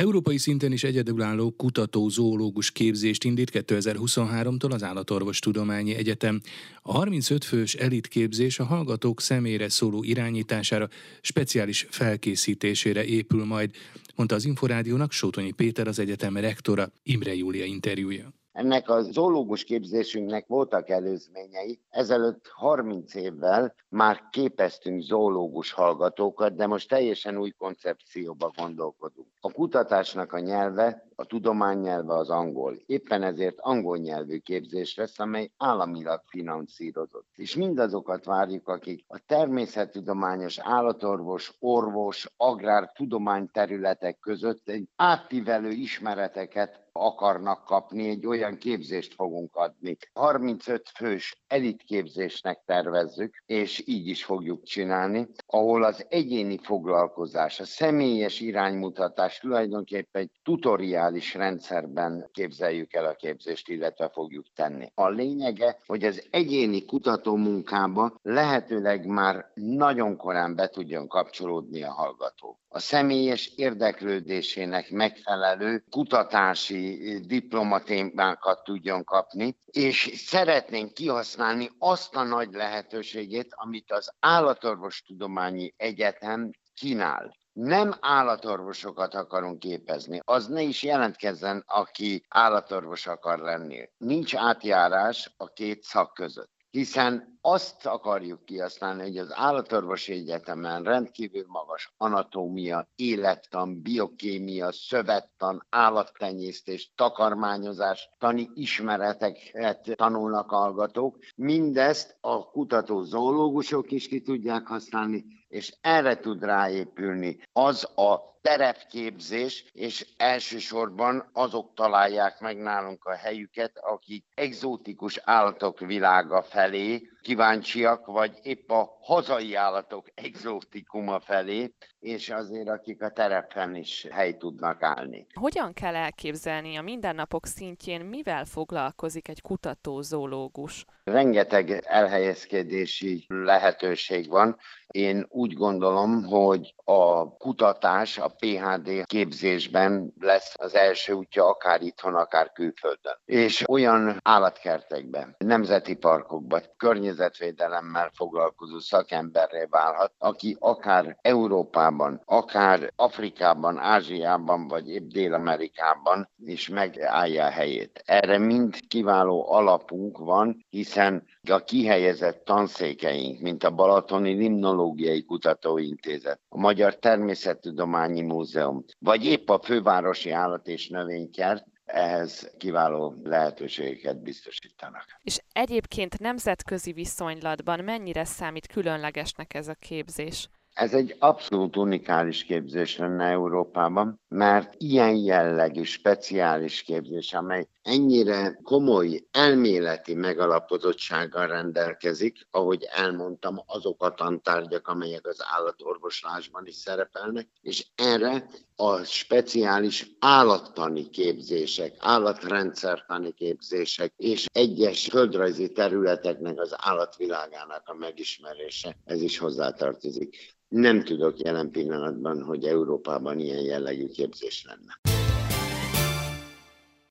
Európai 0.00 0.38
szinten 0.38 0.72
is 0.72 0.84
egyedülálló 0.84 1.50
kutató-zoológus 1.50 2.70
képzést 2.70 3.24
indít 3.24 3.50
2023-tól 3.54 4.72
az 4.72 4.82
Állatorvos 4.82 5.38
Tudományi 5.38 5.94
Egyetem. 5.94 6.40
A 6.82 6.92
35 6.92 7.44
fős 7.44 7.74
elitképzés 7.74 8.58
a 8.58 8.64
hallgatók 8.64 9.20
személyre 9.20 9.68
szóló 9.68 10.02
irányítására, 10.02 10.88
speciális 11.20 11.86
felkészítésére 11.90 13.04
épül 13.04 13.44
majd, 13.44 13.70
mondta 14.14 14.34
az 14.34 14.44
Inforádiónak 14.44 15.12
Sótonyi 15.12 15.52
Péter 15.52 15.86
az 15.86 15.98
egyetem 15.98 16.36
rektora 16.36 16.92
Imre 17.02 17.34
Júlia 17.34 17.64
interjúja. 17.64 18.39
Ennek 18.52 18.88
a 18.88 19.02
zoológus 19.02 19.64
képzésünknek 19.64 20.46
voltak 20.46 20.88
előzményei. 20.88 21.80
Ezelőtt 21.90 22.48
30 22.48 23.14
évvel 23.14 23.74
már 23.88 24.28
képeztünk 24.30 25.02
zoológus 25.02 25.72
hallgatókat, 25.72 26.54
de 26.54 26.66
most 26.66 26.88
teljesen 26.88 27.38
új 27.38 27.50
koncepcióba 27.50 28.52
gondolkodunk. 28.56 29.26
A 29.40 29.52
kutatásnak 29.52 30.32
a 30.32 30.38
nyelve, 30.38 31.08
a 31.14 31.24
tudomány 31.24 31.78
nyelve 31.78 32.14
az 32.14 32.30
angol. 32.30 32.76
Éppen 32.86 33.22
ezért 33.22 33.60
angol 33.60 33.96
nyelvű 33.96 34.38
képzés 34.38 34.96
lesz, 34.96 35.18
amely 35.18 35.50
államilag 35.56 36.22
finanszírozott. 36.26 37.26
És 37.34 37.56
mindazokat 37.56 38.24
várjuk, 38.24 38.68
akik 38.68 39.04
a 39.08 39.18
természettudományos, 39.26 40.58
állatorvos, 40.58 41.52
orvos, 41.58 42.32
agrár, 42.36 42.92
tudomány 42.92 43.50
területek 43.52 44.18
között 44.18 44.68
egy 44.68 44.88
átívelő 44.96 45.70
ismereteket 45.70 46.88
akarnak 47.00 47.64
kapni, 47.64 48.08
egy 48.08 48.26
olyan 48.26 48.58
képzést 48.58 49.14
fogunk 49.14 49.56
adni. 49.56 49.96
35 50.12 50.88
fős 50.94 51.34
elitképzésnek 51.46 52.62
tervezzük, 52.66 53.42
és 53.46 53.82
így 53.86 54.06
is 54.06 54.24
fogjuk 54.24 54.62
csinálni, 54.62 55.28
ahol 55.46 55.82
az 55.82 56.06
egyéni 56.08 56.58
foglalkozás, 56.62 57.60
a 57.60 57.64
személyes 57.64 58.40
iránymutatás 58.40 59.38
tulajdonképpen 59.38 60.22
egy 60.22 60.30
tutoriális 60.42 61.34
rendszerben 61.34 62.28
képzeljük 62.32 62.94
el 62.94 63.04
a 63.04 63.14
képzést, 63.14 63.68
illetve 63.68 64.08
fogjuk 64.08 64.46
tenni. 64.54 64.92
A 64.94 65.08
lényege, 65.08 65.78
hogy 65.86 66.04
az 66.04 66.28
egyéni 66.30 66.84
kutatómunkába 66.84 68.18
lehetőleg 68.22 69.06
már 69.06 69.50
nagyon 69.54 70.16
korán 70.16 70.54
be 70.54 70.68
tudjon 70.68 71.08
kapcsolódni 71.08 71.82
a 71.82 71.92
hallgató 71.92 72.59
a 72.72 72.78
személyes 72.78 73.52
érdeklődésének 73.56 74.90
megfelelő 74.90 75.84
kutatási 75.90 77.18
diplomatémákat 77.26 78.64
tudjon 78.64 79.04
kapni, 79.04 79.56
és 79.66 80.10
szeretnénk 80.14 80.94
kihasználni 80.94 81.70
azt 81.78 82.14
a 82.14 82.22
nagy 82.22 82.52
lehetőségét, 82.52 83.48
amit 83.50 83.92
az 83.92 84.12
Állatorvostudományi 84.20 85.74
Egyetem 85.76 86.50
kínál. 86.74 87.38
Nem 87.52 87.94
állatorvosokat 88.00 89.14
akarunk 89.14 89.58
képezni, 89.58 90.20
az 90.24 90.46
ne 90.46 90.62
is 90.62 90.82
jelentkezzen, 90.82 91.62
aki 91.66 92.24
állatorvos 92.28 93.06
akar 93.06 93.38
lenni. 93.38 93.88
Nincs 93.98 94.34
átjárás 94.34 95.34
a 95.36 95.46
két 95.46 95.82
szak 95.82 96.14
között 96.14 96.59
hiszen 96.70 97.38
azt 97.40 97.86
akarjuk 97.86 98.44
kihasználni, 98.44 99.02
hogy 99.02 99.18
az 99.18 99.32
állatorvosi 99.32 100.12
egyetemen 100.12 100.82
rendkívül 100.82 101.44
magas 101.46 101.92
anatómia, 101.96 102.88
élettan, 102.96 103.82
biokémia, 103.82 104.72
szövettan, 104.72 105.66
állattenyésztés, 105.68 106.92
takarmányozás, 106.94 108.08
tani 108.18 108.50
ismereteket 108.54 109.94
tanulnak 109.96 110.50
hallgatók. 110.50 111.18
Mindezt 111.36 112.16
a 112.20 112.50
kutató 112.50 113.02
zoológusok 113.02 113.90
is 113.90 114.08
ki 114.08 114.20
tudják 114.20 114.66
használni, 114.66 115.24
és 115.48 115.74
erre 115.80 116.16
tud 116.20 116.42
ráépülni 116.42 117.38
az 117.52 117.84
a 117.84 118.30
terepképzés, 118.40 119.64
és 119.72 120.06
elsősorban 120.16 121.30
azok 121.32 121.74
találják 121.74 122.40
meg 122.40 122.56
nálunk 122.56 123.04
a 123.04 123.14
helyüket, 123.14 123.78
akik 123.78 124.24
egzotikus 124.34 125.20
állatok 125.24 125.78
világa 125.80 126.42
felé 126.42 127.08
kíváncsiak, 127.22 128.06
vagy 128.06 128.38
épp 128.42 128.70
a 128.70 128.98
hazai 129.00 129.54
állatok 129.54 130.06
exotikuma 130.14 131.20
felé, 131.20 131.74
és 132.00 132.28
azért 132.28 132.68
akik 132.68 133.02
a 133.02 133.10
terepen 133.10 133.74
is 133.74 134.06
hely 134.10 134.36
tudnak 134.36 134.82
állni. 134.82 135.26
Hogyan 135.34 135.72
kell 135.72 135.94
elképzelni 135.94 136.76
a 136.76 136.82
mindennapok 136.82 137.46
szintjén, 137.46 138.00
mivel 138.00 138.44
foglalkozik 138.44 139.28
egy 139.28 139.42
kutató 139.42 140.00
zoológus? 140.00 140.84
Rengeteg 141.04 141.70
elhelyezkedési 141.86 143.24
lehetőség 143.28 144.28
van. 144.28 144.56
Én 144.86 145.26
úgy 145.28 145.52
gondolom, 145.52 146.24
hogy 146.24 146.74
a 146.84 147.36
kutatás 147.36 148.18
a 148.18 148.34
PHD 148.38 149.04
képzésben 149.04 150.14
lesz 150.20 150.54
az 150.58 150.74
első 150.74 151.12
útja 151.12 151.48
akár 151.48 151.82
itthon, 151.82 152.14
akár 152.14 152.52
külföldön. 152.52 153.18
És 153.24 153.68
olyan 153.68 154.20
állatkertekben, 154.22 155.34
nemzeti 155.38 155.94
parkokban, 155.94 156.62
környezetvédelemmel 157.10 158.10
foglalkozó 158.14 158.78
szakemberré 158.78 159.66
válhat, 159.70 160.12
aki 160.18 160.56
akár 160.58 161.18
Európában, 161.22 162.22
akár 162.24 162.92
Afrikában, 162.96 163.78
Ázsiában, 163.78 164.68
vagy 164.68 164.88
épp 164.88 165.08
Dél-Amerikában 165.08 166.28
is 166.44 166.68
megállja 166.68 167.44
a 167.44 167.50
helyét. 167.50 168.02
Erre 168.04 168.38
mind 168.38 168.80
kiváló 168.88 169.52
alapunk 169.52 170.18
van, 170.18 170.64
hiszen 170.68 171.24
a 171.50 171.64
kihelyezett 171.64 172.44
tanszékeink, 172.44 173.40
mint 173.40 173.64
a 173.64 173.70
Balatoni 173.70 174.32
Limnológiai 174.32 175.24
Kutatóintézet, 175.24 176.40
a 176.48 176.58
Magyar 176.58 176.96
Természettudományi 176.96 178.22
Múzeum, 178.22 178.84
vagy 178.98 179.24
épp 179.24 179.48
a 179.48 179.60
Fővárosi 179.62 180.30
Állat 180.30 180.66
és 180.66 180.88
Növénykert, 180.88 181.64
ehhez 181.92 182.50
kiváló 182.58 183.14
lehetőségeket 183.24 184.22
biztosítanak. 184.22 185.04
És 185.22 185.38
egyébként 185.52 186.18
nemzetközi 186.18 186.92
viszonylatban 186.92 187.84
mennyire 187.84 188.24
számít 188.24 188.66
különlegesnek 188.66 189.54
ez 189.54 189.68
a 189.68 189.74
képzés? 189.74 190.48
Ez 190.74 190.94
egy 190.94 191.16
abszolút 191.18 191.76
unikális 191.76 192.44
képzés 192.44 192.96
lenne 192.96 193.24
Európában. 193.24 194.20
mert 194.28 194.74
ilyen 194.78 195.14
jellegű 195.16 195.82
speciális 195.82 196.82
képzés, 196.82 197.32
amely 197.32 197.66
ennyire 197.82 198.58
komoly 198.62 199.24
elméleti 199.30 200.14
megalapozottsággal 200.14 201.46
rendelkezik, 201.46 202.46
ahogy 202.50 202.88
elmondtam, 202.90 203.62
azok 203.66 204.02
a 204.02 204.14
tantárgyak, 204.14 204.88
amelyek 204.88 205.26
az 205.26 205.44
állatorvoslásban 205.56 206.66
is 206.66 206.74
szerepelnek, 206.74 207.48
és 207.60 207.86
erre 207.94 208.46
a 208.80 209.04
speciális 209.04 210.10
állattani 210.18 211.10
képzések, 211.10 211.94
állatrendszertani 211.98 213.32
képzések 213.32 214.12
és 214.16 214.46
egyes 214.52 215.06
földrajzi 215.06 215.72
területeknek 215.72 216.60
az 216.60 216.74
állatvilágának 216.76 217.82
a 217.84 217.94
megismerése, 217.94 218.96
ez 219.04 219.22
is 219.22 219.38
hozzátartozik. 219.38 220.36
Nem 220.68 221.04
tudok 221.04 221.38
jelen 221.38 221.70
pillanatban, 221.70 222.42
hogy 222.42 222.64
Európában 222.64 223.38
ilyen 223.38 223.62
jellegű 223.62 224.06
képzés 224.06 224.64
lenne. 224.68 225.19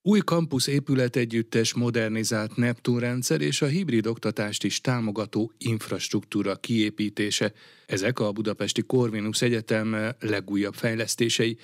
Új 0.02 0.20
kampusz 0.20 0.68
épület 0.68 1.16
együttes 1.16 1.74
modernizált 1.74 2.56
Neptun 2.56 3.00
rendszer 3.00 3.42
és 3.42 3.62
a 3.62 3.66
hibrid 3.66 4.08
oktatást 4.08 4.64
is 4.64 4.82
támogató 4.82 5.52
infrastruktúra 5.58 6.56
kiépítése. 6.56 7.54
Ezek 7.86 8.20
a 8.20 8.32
Budapesti 8.32 8.82
Corvinus 8.82 9.42
Egyetem 9.42 10.16
legújabb 10.20 10.74
fejlesztései. 10.74 11.58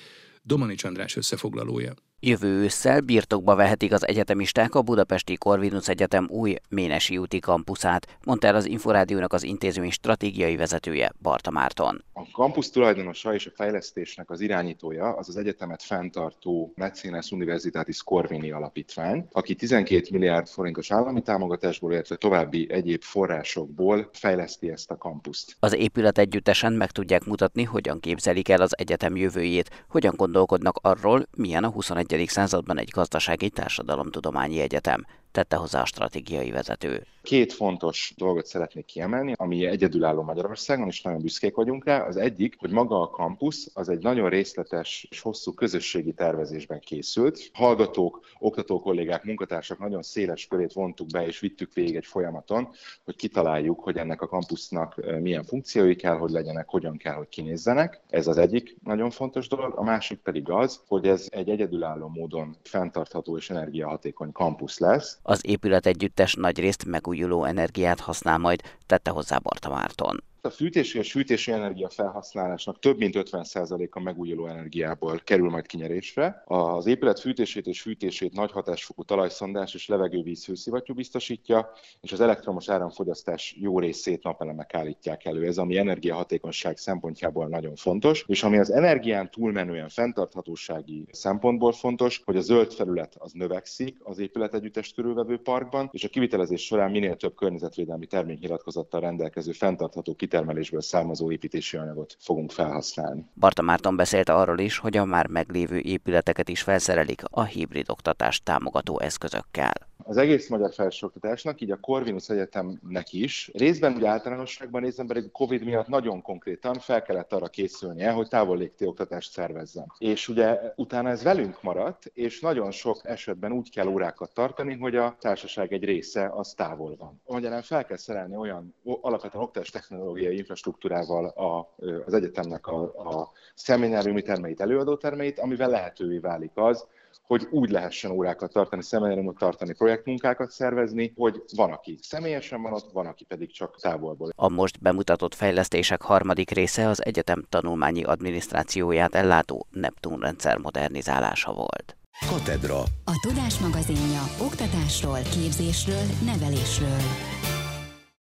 Domanics 0.43 0.83
András 0.83 1.15
összefoglalója. 1.15 1.93
Jövő 2.27 2.47
ősszel 2.47 3.01
birtokba 3.01 3.55
vehetik 3.55 3.93
az 3.93 4.07
egyetemisták 4.07 4.75
a 4.75 4.81
Budapesti 4.81 5.35
Corvinus 5.35 5.87
Egyetem 5.87 6.27
új 6.31 6.55
Ménesi 6.69 7.17
úti 7.17 7.39
kampuszát, 7.39 8.17
mondta 8.25 8.47
el 8.47 8.55
az 8.55 8.65
Inforádiónak 8.65 9.33
az 9.33 9.43
intézmény 9.43 9.91
stratégiai 9.91 10.55
vezetője 10.55 11.11
Barta 11.21 11.51
Márton. 11.51 12.03
A 12.13 12.31
kampusz 12.31 12.69
tulajdonosa 12.69 13.33
és 13.33 13.45
a 13.45 13.51
fejlesztésnek 13.55 14.29
az 14.29 14.41
irányítója 14.41 15.15
az 15.15 15.29
az 15.29 15.37
egyetemet 15.37 15.83
fenntartó 15.83 16.73
Mecenas 16.75 17.31
Universitatis 17.31 18.03
Corvini 18.03 18.51
alapítvány, 18.51 19.27
aki 19.31 19.55
12 19.55 20.07
milliárd 20.11 20.47
forintos 20.47 20.91
állami 20.91 21.21
támogatásból, 21.21 21.91
illetve 21.91 22.15
további 22.15 22.67
egyéb 22.71 23.01
forrásokból 23.01 24.09
fejleszti 24.13 24.69
ezt 24.69 24.91
a 24.91 24.97
kampuszt. 24.97 25.55
Az 25.59 25.75
épület 25.75 26.17
együttesen 26.17 26.73
meg 26.73 26.91
tudják 26.91 27.23
mutatni, 27.25 27.63
hogyan 27.63 27.99
képzelik 27.99 28.49
el 28.49 28.61
az 28.61 28.77
egyetem 28.77 29.15
jövőjét, 29.15 29.85
hogyan 29.89 30.13
gondolkodnak 30.15 30.79
arról, 30.81 31.25
milyen 31.37 31.63
a 31.63 31.69
21 31.69 32.13
században 32.29 32.77
egy 32.77 32.89
gazdasági 32.89 33.49
társadalomtudományi 33.49 34.59
egyetem 34.59 35.05
tette 35.35 35.55
hozzá 35.55 35.81
a 35.81 35.85
stratégiai 35.85 36.51
vezető. 36.51 37.05
Két 37.21 37.53
fontos 37.53 38.13
dolgot 38.17 38.45
szeretnék 38.45 38.85
kiemelni, 38.85 39.33
ami 39.37 39.65
egyedülálló 39.65 40.21
Magyarországon, 40.21 40.87
és 40.87 41.01
nagyon 41.01 41.21
büszkék 41.21 41.55
vagyunk 41.55 41.85
rá. 41.85 42.07
Az 42.07 42.17
egyik, 42.17 42.55
hogy 42.59 42.71
maga 42.71 43.01
a 43.01 43.09
kampusz 43.09 43.71
az 43.73 43.89
egy 43.89 44.03
nagyon 44.03 44.29
részletes 44.29 45.07
és 45.09 45.19
hosszú 45.21 45.53
közösségi 45.53 46.13
tervezésben 46.13 46.79
készült. 46.79 47.49
Hallgatók, 47.53 48.25
oktató 48.39 48.79
kollégák, 48.79 49.23
munkatársak 49.23 49.79
nagyon 49.79 50.01
széles 50.01 50.47
körét 50.47 50.73
vontuk 50.73 51.07
be, 51.07 51.25
és 51.25 51.39
vittük 51.39 51.73
végig 51.73 51.95
egy 51.95 52.05
folyamaton, 52.05 52.69
hogy 53.03 53.15
kitaláljuk, 53.15 53.79
hogy 53.79 53.97
ennek 53.97 54.21
a 54.21 54.27
kampusznak 54.27 55.19
milyen 55.21 55.43
funkciói 55.43 55.95
kell, 55.95 56.17
hogy 56.17 56.31
legyenek, 56.31 56.69
hogyan 56.69 56.97
kell, 56.97 57.13
hogy 57.13 57.29
kinézzenek. 57.29 58.01
Ez 58.09 58.27
az 58.27 58.37
egyik 58.37 58.77
nagyon 58.83 59.09
fontos 59.09 59.47
dolog. 59.47 59.73
A 59.77 59.83
másik 59.83 60.19
pedig 60.19 60.49
az, 60.49 60.81
hogy 60.87 61.07
ez 61.07 61.27
egy 61.29 61.49
egyedülálló 61.49 62.07
módon 62.07 62.55
fenntartható 62.63 63.37
és 63.37 63.49
energiahatékony 63.49 64.31
kampusz 64.31 64.79
lesz. 64.79 65.19
Az 65.27 65.47
épület 65.47 65.85
együttes 65.85 66.33
nagy 66.33 66.59
részt 66.59 66.85
megújuló 66.85 67.43
energiát 67.43 67.99
használ 67.99 68.37
majd, 68.37 68.61
tette 68.85 69.11
hozzá 69.11 69.37
Barta 69.37 69.69
Márton. 69.69 70.23
A 70.45 70.49
fűtési 70.49 70.97
és 70.97 71.11
fűtési 71.11 71.51
energia 71.51 71.89
felhasználásnak 71.89 72.79
több 72.79 72.97
mint 72.97 73.13
50%-a 73.17 73.99
megújuló 73.99 74.47
energiából 74.47 75.21
kerül 75.23 75.49
majd 75.49 75.65
kinyerésre. 75.65 76.43
Az 76.45 76.85
épület 76.85 77.19
fűtését 77.19 77.67
és 77.67 77.81
fűtését 77.81 78.33
nagy 78.33 78.51
hatásfokú 78.51 79.03
talajszondás 79.03 79.73
és 79.73 79.87
levegővíz 79.87 80.45
hőszivattyú 80.45 80.93
biztosítja, 80.93 81.71
és 82.01 82.11
az 82.11 82.21
elektromos 82.21 82.69
áramfogyasztás 82.69 83.55
jó 83.59 83.79
részét 83.79 84.23
napelemek 84.23 84.73
állítják 84.73 85.25
elő. 85.25 85.45
Ez 85.45 85.57
ami 85.57 85.77
energiahatékonyság 85.77 86.77
szempontjából 86.77 87.47
nagyon 87.47 87.75
fontos, 87.75 88.23
és 88.27 88.43
ami 88.43 88.57
az 88.57 88.71
energián 88.71 89.31
túlmenően 89.31 89.89
fenntarthatósági 89.89 91.07
szempontból 91.11 91.71
fontos, 91.71 92.21
hogy 92.25 92.35
a 92.35 92.41
zöld 92.41 92.73
felület 92.73 93.15
az 93.19 93.31
növekszik 93.31 93.97
az 94.03 94.19
épület 94.19 94.53
együttes 94.53 94.93
körülvevő 94.93 95.37
parkban, 95.37 95.89
és 95.91 96.03
a 96.03 96.09
kivitelezés 96.09 96.65
során 96.65 96.91
minél 96.91 97.15
több 97.15 97.35
környezetvédelmi 97.35 98.05
terméknyilatkozattal 98.05 98.99
rendelkező 98.99 99.51
fenntartható 99.51 100.13
kitermelésből 100.35 100.81
származó 100.81 101.31
építési 101.31 101.77
anyagot 101.77 102.17
fogunk 102.19 102.51
felhasználni. 102.51 103.25
Barta 103.39 103.61
Márton 103.61 103.95
beszélt 103.95 104.29
arról 104.29 104.59
is, 104.59 104.77
hogy 104.77 104.97
a 104.97 105.05
már 105.05 105.27
meglévő 105.27 105.79
épületeket 105.79 106.49
is 106.49 106.61
felszerelik 106.61 107.21
a 107.29 107.43
hibrid 107.43 107.89
oktatást 107.89 108.43
támogató 108.43 108.99
eszközökkel 108.99 109.73
az 110.07 110.17
egész 110.17 110.49
magyar 110.49 110.73
felsőoktatásnak, 110.73 111.61
így 111.61 111.71
a 111.71 111.79
Corvinus 111.79 112.29
Egyetemnek 112.29 113.13
is. 113.13 113.51
Részben 113.53 113.95
ugye 113.95 114.07
általánosságban, 114.07 114.81
részben 114.81 115.07
pedig 115.07 115.31
Covid 115.31 115.63
miatt 115.63 115.87
nagyon 115.87 116.21
konkrétan 116.21 116.79
fel 116.79 117.01
kellett 117.01 117.33
arra 117.33 117.47
készülnie, 117.47 118.11
hogy 118.11 118.27
távollégti 118.27 118.85
oktatást 118.85 119.31
szervezzen. 119.31 119.91
És 119.97 120.27
ugye 120.27 120.59
utána 120.75 121.09
ez 121.09 121.23
velünk 121.23 121.61
maradt, 121.61 122.05
és 122.13 122.39
nagyon 122.39 122.71
sok 122.71 122.99
esetben 123.03 123.51
úgy 123.51 123.71
kell 123.71 123.87
órákat 123.87 124.33
tartani, 124.33 124.77
hogy 124.77 124.95
a 124.95 125.15
társaság 125.19 125.73
egy 125.73 125.83
része 125.83 126.29
az 126.33 126.53
távol 126.53 126.95
van. 126.95 127.21
Magyarán 127.27 127.61
fel 127.61 127.85
kell 127.85 127.97
szerelni 127.97 128.35
olyan 128.35 128.75
alapvetően 129.01 129.43
oktatás 129.43 129.69
technológiai 129.69 130.37
infrastruktúrával 130.37 131.25
a, 131.25 131.73
az 132.05 132.13
egyetemnek 132.13 132.67
a, 132.67 132.81
a 132.81 133.31
szemináriumi 133.55 134.21
termeit, 134.21 134.61
előadótermeit, 134.61 135.39
amivel 135.39 135.69
lehetővé 135.69 136.17
válik 136.17 136.51
az, 136.53 136.87
hogy 137.27 137.47
úgy 137.51 137.69
lehessen 137.69 138.11
órákat 138.11 138.51
tartani, 138.53 138.83
személyrenumot 138.83 139.37
tartani, 139.37 139.73
projektmunkákat 139.73 140.51
szervezni, 140.51 141.13
hogy 141.15 141.43
van, 141.55 141.71
aki 141.71 141.97
személyesen 142.01 142.61
van 142.61 142.73
ott, 142.73 142.91
van, 142.91 143.05
aki 143.05 143.23
pedig 143.23 143.53
csak 143.53 143.79
távolból. 143.81 144.29
A 144.35 144.49
most 144.49 144.81
bemutatott 144.81 145.35
fejlesztések 145.35 146.01
harmadik 146.01 146.49
része 146.49 146.87
az 146.87 147.05
egyetem 147.05 147.45
tanulmányi 147.49 148.03
adminisztrációját 148.03 149.15
ellátó 149.15 149.67
Neptun 149.71 150.19
rendszer 150.19 150.57
modernizálása 150.57 151.53
volt. 151.53 151.95
Katedra. 152.29 152.79
A 153.05 153.19
Tudás 153.27 153.59
magazinja 153.59 154.21
oktatásról, 154.41 155.19
képzésről, 155.21 156.03
nevelésről. 156.25 157.01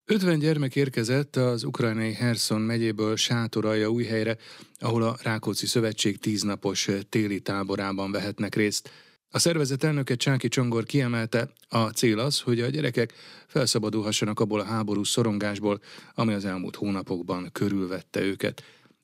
50 0.10 0.39
gyermek 0.39 0.76
érkezett 0.76 1.36
az 1.36 1.63
ukrajnai 1.63 2.13
Herson 2.13 2.62
megyéből 2.62 3.15
Sátoralja 3.15 3.89
új 3.89 4.04
helyre, 4.04 4.38
ahol 4.80 5.04
a 5.04 5.17
Rákóczi 5.24 5.65
Szövetség 5.65 6.20
tíznapos 6.20 6.89
téli 7.10 7.39
táborában 7.39 8.12
vehetnek 8.12 8.56
részt. 8.56 8.89
A 9.30 9.39
szervezet 9.39 9.84
elnöke 9.84 10.15
Csáki 10.15 10.48
Csongor 10.48 10.84
kiemelte, 10.84 11.52
a 11.70 11.89
cél 11.89 12.20
az, 12.20 12.39
hogy 12.39 12.62
a 12.62 12.70
gyerekek 12.70 13.13
felszabadulhassanak 13.48 14.39
abból 14.39 14.60
a 14.60 14.65
háborús 14.65 15.10
szorongásból, 15.10 15.82
ami 16.13 16.34
az 16.34 16.46
elmúlt 16.46 16.76
hónapokban 16.76 17.50
körülvette 17.52 18.22
őket. 18.22 18.63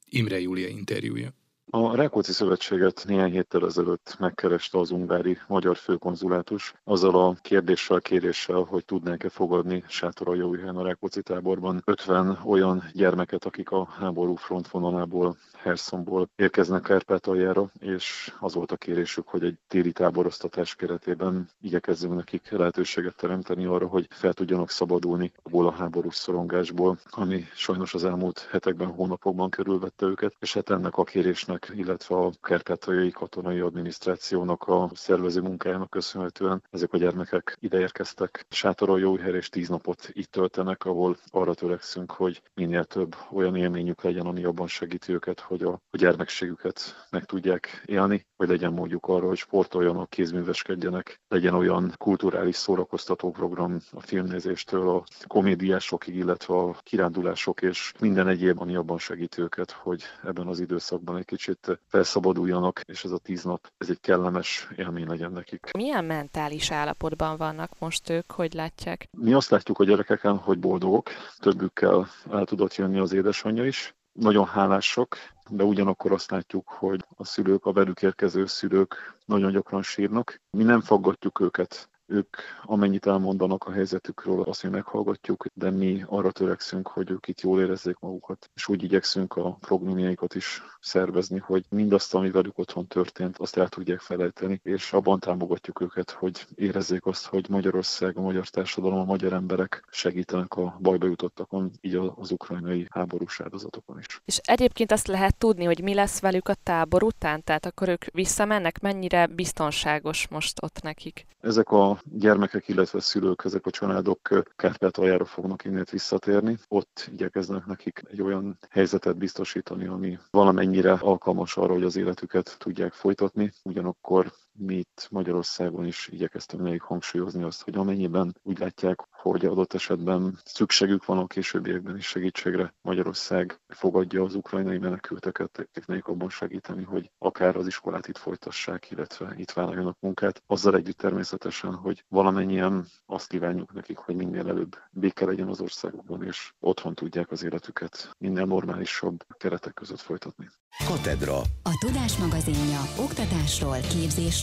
Imre 0.10 0.40
Júlia 0.40 0.68
interjúja. 0.68 1.34
A 1.76 1.96
Rákóczi 1.96 2.32
Szövetséget 2.32 3.04
néhány 3.08 3.32
héttel 3.32 3.66
ezelőtt 3.66 4.16
megkereste 4.20 4.78
az 4.78 4.92
ungári 4.92 5.38
magyar 5.48 5.76
főkonzulátus 5.76 6.74
azzal 6.84 7.16
a 7.28 7.36
kérdéssel, 7.42 8.02
kéréssel, 8.02 8.62
hogy 8.62 8.86
tudnánk-e 8.86 9.30
fogadni 9.30 9.84
Sátoraljaújhelyen 9.88 10.76
a 10.76 10.84
Rákóczi 10.84 11.22
táborban. 11.22 11.82
50 11.86 12.40
olyan 12.46 12.84
gyermeket, 12.92 13.46
akik 13.46 13.72
a 13.72 13.86
háború 13.86 14.36
frontvonalából 14.36 15.38
Hersonból 15.54 16.30
érkeznek 16.36 16.82
Kárpátaljára, 16.82 17.72
és 17.80 18.34
az 18.40 18.54
volt 18.54 18.72
a 18.72 18.78
kérésük, 18.78 19.28
hogy 19.28 19.44
egy 19.44 19.58
téli 19.68 19.92
táborosztatás 19.92 20.76
keretében 20.76 21.50
igyekezzünk 21.62 22.16
nekik 22.16 22.50
lehetőséget 22.50 23.16
teremteni 23.16 23.66
arra, 23.66 23.88
hogy 23.88 24.08
fel 24.10 24.34
tudjanak 24.34 24.70
szabadulni 24.70 25.32
abból 25.44 25.68
a 25.68 25.72
háborús 25.72 26.16
szorongásból, 26.16 26.98
ami 27.10 27.46
sajnos 27.56 27.94
az 27.94 28.04
elmúlt 28.04 28.48
hetekben, 28.52 28.88
hónapokban 28.88 29.50
körülvette 29.50 30.06
őket, 30.06 30.36
és 30.40 30.54
hát 30.54 30.70
ennek 30.70 30.98
a 30.98 31.04
kérésnek, 31.04 31.63
illetve 31.74 32.16
a 32.16 32.32
kárpátaljai 32.42 33.12
katonai 33.12 33.60
adminisztrációnak 33.60 34.64
a 34.64 34.90
szervező 34.94 35.42
munkájának 35.42 35.90
köszönhetően 35.90 36.64
ezek 36.72 36.94
a 36.94 36.98
gyermekek 36.98 37.58
ide 37.60 37.80
érkeztek. 37.80 38.46
Sátorral 38.50 39.00
jó 39.00 39.16
hely 39.16 39.34
és 39.34 39.50
tíz 39.50 39.70
napot 39.70 40.10
itt 40.12 40.32
töltenek, 40.32 40.86
ahol 40.86 41.18
arra 41.30 41.54
törekszünk, 41.54 42.12
hogy 42.12 42.42
minél 42.54 42.84
több 42.84 43.16
olyan 43.32 43.56
élményük 43.56 44.02
legyen, 44.02 44.26
ami 44.26 44.44
abban 44.44 44.68
segíti 44.68 45.14
őket, 45.14 45.40
hogy 45.40 45.64
a, 45.64 45.72
a 45.90 45.98
gyermekségüket 45.98 47.08
meg 47.10 47.26
tudják 47.26 47.84
élni, 47.86 48.26
hogy 48.36 48.48
legyen 48.48 48.74
mondjuk 48.74 49.06
arra, 49.06 49.28
hogy 49.28 49.38
sportoljanak, 49.38 50.10
kézműveskedjenek, 50.10 51.22
legyen 51.28 51.54
olyan 51.54 51.94
kulturális 51.98 52.56
szórakoztató 52.56 53.32
program 53.32 53.78
a 53.92 54.02
filmnézéstől 54.02 54.90
a 54.90 55.04
komédiásokig, 55.28 56.16
illetve 56.16 56.54
a 56.54 56.76
kirándulások 56.84 57.62
és 57.62 57.94
minden 58.00 58.28
egyéb, 58.28 58.62
ami 58.62 58.76
abban 58.76 58.98
segít 58.98 59.38
őket, 59.38 59.72
hogy 59.72 60.04
ebben 60.24 60.48
az 60.48 60.60
időszakban 60.60 61.18
egy 61.18 61.26
kicsit 61.26 61.53
felszabaduljanak, 61.88 62.82
és 62.86 63.04
ez 63.04 63.12
a 63.12 63.18
tíz 63.18 63.44
nap, 63.44 63.72
ez 63.78 63.90
egy 63.90 64.00
kellemes 64.00 64.68
élmény 64.76 65.08
legyen 65.08 65.32
nekik. 65.32 65.70
Milyen 65.74 66.06
mentális 66.06 66.72
állapotban 66.72 67.38
vannak 67.38 67.80
most 67.80 68.10
ők, 68.10 68.32
hogy 68.32 68.54
látják? 68.54 69.08
Mi 69.18 69.34
azt 69.34 69.50
látjuk 69.50 69.80
a 69.80 69.84
gyerekeken, 69.84 70.38
hogy 70.38 70.60
boldogok, 70.60 71.10
többükkel 71.40 72.08
el 72.32 72.46
tudott 72.46 72.76
jönni 72.76 73.00
az 73.00 73.14
édesanyja 73.14 73.66
is, 73.66 73.96
nagyon 74.14 74.46
hálások, 74.46 75.18
de 75.50 75.64
ugyanakkor 75.64 76.12
azt 76.12 76.32
látjuk, 76.32 76.70
hogy 76.70 77.06
a 77.16 77.26
szülők, 77.26 77.66
a 77.66 77.74
velük 77.74 78.02
érkező 78.02 78.46
szülők 78.46 79.18
nagyon 79.26 79.52
gyakran 79.52 79.82
sírnak. 79.82 80.42
Mi 80.50 80.64
nem 80.64 80.82
faggatjuk 80.82 81.40
őket 81.40 81.90
ők 82.14 82.38
amennyit 82.64 83.06
elmondanak 83.06 83.64
a 83.64 83.72
helyzetükről, 83.72 84.42
azt 84.42 84.64
mi 84.64 84.70
meghallgatjuk, 84.70 85.46
de 85.54 85.70
mi 85.70 86.04
arra 86.08 86.32
törekszünk, 86.32 86.88
hogy 86.88 87.12
ők 87.12 87.28
itt 87.28 87.42
jól 87.42 87.62
érezzék 87.62 88.00
magukat, 88.00 88.50
és 88.56 88.68
úgy 88.68 88.84
igyekszünk 88.84 89.36
a 89.36 89.52
programjaikat 89.52 90.36
is 90.36 90.62
szervezni, 90.80 91.40
hogy 91.40 91.66
mindazt, 91.70 92.14
ami 92.14 92.32
velük 92.32 92.58
otthon 92.58 92.88
történt, 92.88 93.38
azt 93.38 93.58
el 93.58 93.68
tudják 93.68 94.00
felejteni, 94.00 94.60
és 94.64 94.94
abban 94.94 95.20
támogatjuk 95.20 95.82
őket, 95.82 96.12
hogy 96.12 96.46
érezzék 96.56 97.06
azt, 97.06 97.26
hogy 97.26 97.50
Magyarország, 97.50 98.18
a 98.18 98.22
magyar 98.22 98.48
társadalom, 98.48 99.00
a 99.00 99.04
magyar 99.04 99.34
emberek 99.34 99.84
segítenek 99.90 100.54
a 100.54 100.78
bajba 100.82 101.06
jutottakon, 101.06 101.72
így 101.82 101.96
az 102.16 102.32
ukrajnai 102.32 102.88
háborús 102.90 103.40
áldozatokon 103.40 104.00
is. 104.00 104.22
És 104.26 104.38
egyébként 104.38 104.92
azt 104.92 105.08
lehet 105.08 105.38
tudni, 105.38 105.64
hogy 105.64 105.84
mi 105.84 105.94
lesz 105.94 106.20
velük 106.20 106.48
a 106.48 106.56
tábor 106.64 107.04
után? 107.04 107.44
Tehát 107.44 107.66
akkor 107.66 107.90
ők 107.90 108.06
visszamennek, 108.12 108.82
mennyire 108.82 109.28
biztonságos 109.28 110.28
most 110.28 110.64
ott 110.64 110.82
nekik? 110.82 111.26
Ezek 111.42 111.72
a 111.72 112.00
gyermekek, 112.04 112.68
illetve 112.68 113.00
szülők, 113.00 113.42
ezek 113.46 113.66
a 113.66 113.70
családok 113.70 114.54
Kárpátaljára 114.56 115.26
fognak 115.26 115.66
innét 115.66 115.90
visszatérni. 115.90 116.58
Ott 116.68 117.10
igyekeznek 117.12 117.66
nekik 117.66 118.02
egy 118.12 118.22
olyan 118.22 118.58
helyzetet 118.70 119.18
biztosítani, 119.18 119.86
ami 119.86 120.18
valamennyire 120.32 120.92
alkalmas 120.92 121.58
arra, 121.58 121.74
hogy 121.74 121.84
az 121.84 121.96
életüket 121.96 122.56
tudják 122.60 122.94
folytatni. 122.94 123.52
Ugyanakkor 123.64 124.32
mi 124.58 124.76
itt 124.76 125.08
Magyarországon 125.12 125.86
is 125.86 126.08
igyekeztünk 126.08 126.64
nekik 126.64 126.82
hangsúlyozni 126.82 127.44
azt, 127.44 127.62
hogy 127.62 127.76
amennyiben 127.76 128.36
úgy 128.44 128.60
látják, 128.60 129.08
hogy 129.12 129.46
adott 129.46 129.74
esetben 129.74 130.40
szükségük 130.44 131.06
van 131.06 131.18
a 131.18 131.28
későbbiekben 131.28 131.98
is 131.98 132.06
segítségre, 132.06 132.74
Magyarország 132.82 133.60
fogadja 133.68 134.24
az 134.24 134.36
ukrajnai 134.36 134.78
menekülteket, 134.78 135.70
nekik 135.86 136.08
abban 136.08 136.30
segíteni, 136.30 136.84
hogy 136.84 137.12
akár 137.18 137.56
az 137.56 137.68
iskolát 137.68 138.08
itt 138.08 138.18
folytassák, 138.18 138.92
illetve 138.92 139.34
itt 139.38 139.52
vállaljanak 139.52 139.98
munkát. 140.00 140.44
Azzal 140.48 140.76
együtt 140.76 140.98
természetesen, 140.98 141.74
hogy 141.74 142.06
valamennyien 142.08 142.86
azt 143.06 143.28
kívánjuk 143.28 143.74
nekik, 143.74 143.98
hogy 143.98 144.16
minél 144.16 144.48
előbb 144.48 144.78
béke 144.92 145.26
legyen 145.26 145.48
az 145.48 145.62
országokban, 145.62 146.24
és 146.24 146.54
otthon 146.60 146.94
tudják 146.94 147.32
az 147.32 147.44
életüket 147.44 148.16
minél 148.18 148.46
normálisabb 148.46 149.26
keretek 149.38 149.74
között 149.74 150.00
folytatni. 150.00 150.50
Katedra. 150.88 151.38
A 151.64 151.78
Tudás 151.86 152.18
magazinja 152.18 152.82
oktatásról, 152.98 153.78
képzésről, 153.80 154.43